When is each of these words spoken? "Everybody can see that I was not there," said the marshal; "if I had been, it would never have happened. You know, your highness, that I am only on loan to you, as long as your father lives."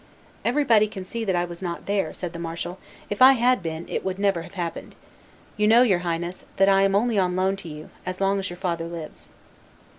"Everybody 0.43 0.87
can 0.87 1.03
see 1.03 1.23
that 1.25 1.35
I 1.35 1.45
was 1.45 1.61
not 1.61 1.85
there," 1.85 2.11
said 2.11 2.33
the 2.33 2.39
marshal; 2.39 2.79
"if 3.11 3.21
I 3.21 3.33
had 3.33 3.61
been, 3.61 3.87
it 3.87 4.03
would 4.03 4.17
never 4.17 4.41
have 4.41 4.55
happened. 4.55 4.95
You 5.57 5.67
know, 5.67 5.83
your 5.83 5.99
highness, 5.99 6.43
that 6.57 6.67
I 6.67 6.81
am 6.81 6.95
only 6.95 7.19
on 7.19 7.35
loan 7.35 7.55
to 7.57 7.69
you, 7.69 7.91
as 8.03 8.19
long 8.19 8.39
as 8.39 8.49
your 8.49 8.57
father 8.57 8.87
lives." 8.87 9.29